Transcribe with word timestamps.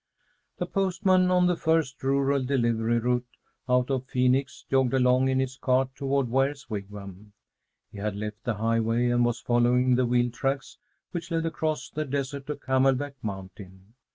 The 0.57 0.65
postman 0.65 1.29
on 1.29 1.45
the 1.45 1.55
first 1.55 2.01
rural 2.01 2.43
delivery 2.43 2.97
route 2.97 3.37
out 3.69 3.91
of 3.91 4.07
Phoenix 4.07 4.65
jogged 4.67 4.95
along 4.95 5.27
in 5.29 5.39
his 5.39 5.57
cart 5.57 5.89
toward 5.95 6.27
Ware's 6.27 6.67
Wigwam. 6.71 7.33
He 7.91 7.99
had 7.99 8.15
left 8.15 8.43
the 8.43 8.55
highway 8.55 9.09
and 9.11 9.23
was 9.23 9.39
following 9.41 9.93
the 9.93 10.07
wheel 10.07 10.31
tracks 10.31 10.79
which 11.11 11.29
led 11.29 11.45
across 11.45 11.87
the 11.91 12.03
desert 12.03 12.47
to 12.47 12.55
Camelback 12.55 13.13
Mountain. 13.21 13.93